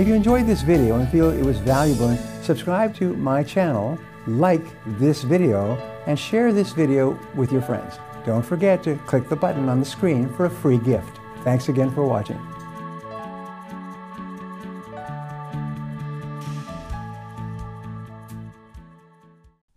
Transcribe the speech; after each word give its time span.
If 0.00 0.08
you 0.08 0.14
enjoyed 0.14 0.46
this 0.46 0.62
video 0.62 0.98
and 0.98 1.06
feel 1.10 1.28
it 1.28 1.44
was 1.44 1.58
valuable, 1.58 2.16
subscribe 2.40 2.94
to 2.94 3.14
my 3.16 3.42
channel, 3.42 3.98
like 4.26 4.64
this 4.98 5.22
video, 5.22 5.76
and 6.06 6.18
share 6.18 6.54
this 6.54 6.72
video 6.72 7.20
with 7.34 7.52
your 7.52 7.60
friends. 7.60 7.98
Don't 8.24 8.40
forget 8.42 8.82
to 8.84 8.96
click 9.06 9.28
the 9.28 9.36
button 9.36 9.68
on 9.68 9.78
the 9.78 9.84
screen 9.84 10.30
for 10.30 10.46
a 10.46 10.50
free 10.50 10.78
gift. 10.78 11.20
Thanks 11.44 11.68
again 11.68 11.90
for 11.90 12.06
watching. 12.06 12.40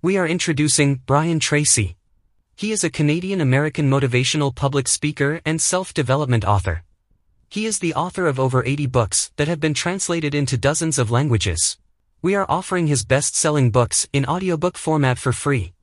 We 0.01 0.15
are 0.15 0.25
introducing 0.25 1.01
Brian 1.05 1.41
Tracy. 1.41 1.97
He 2.55 2.71
is 2.71 2.85
a 2.85 2.89
Canadian-American 2.89 3.89
motivational 3.89 4.55
public 4.55 4.87
speaker 4.87 5.41
and 5.45 5.59
self-development 5.59 6.45
author. 6.45 6.83
He 7.53 7.67
is 7.67 7.77
the 7.77 7.93
author 7.93 8.25
of 8.25 8.39
over 8.39 8.65
80 8.65 8.87
books 8.87 9.31
that 9.35 9.47
have 9.47 9.59
been 9.59 9.75
translated 9.75 10.33
into 10.33 10.57
dozens 10.57 10.97
of 10.97 11.11
languages. 11.11 11.77
We 12.19 12.33
are 12.33 12.47
offering 12.49 12.87
his 12.87 13.05
best-selling 13.05 13.69
books 13.69 14.07
in 14.11 14.25
audiobook 14.25 14.75
format 14.75 15.19
for 15.19 15.31
free. 15.31 15.73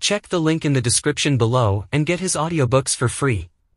Check 0.00 0.28
the 0.28 0.38
link 0.38 0.66
in 0.66 0.74
the 0.74 0.82
description 0.82 1.38
below 1.38 1.86
and 1.90 2.04
get 2.04 2.20
his 2.20 2.34
audiobooks 2.36 2.94
for 2.94 3.08
free. 3.08 3.48